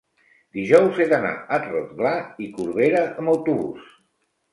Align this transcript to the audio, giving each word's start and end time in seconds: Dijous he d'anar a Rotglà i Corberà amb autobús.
Dijous 0.59 1.01
he 1.03 1.05
d'anar 1.11 1.33
a 1.57 1.59
Rotglà 1.65 2.13
i 2.45 2.47
Corberà 2.55 3.03
amb 3.11 3.33
autobús. 3.35 3.93